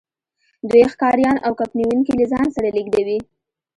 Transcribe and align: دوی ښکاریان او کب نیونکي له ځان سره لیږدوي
دوی 0.69 0.83
ښکاریان 0.93 1.37
او 1.45 1.51
کب 1.59 1.71
نیونکي 1.79 2.13
له 2.19 2.25
ځان 2.31 2.47
سره 2.55 2.67
لیږدوي 2.75 3.19